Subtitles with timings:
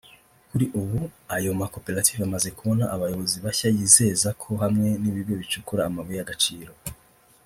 [0.49, 0.99] Kuri ubu
[1.35, 6.73] ayo makoperative amaze kubona abayobozi bashya yizeza ko hamwe n’ibigo bicukura amabuye y’agaciro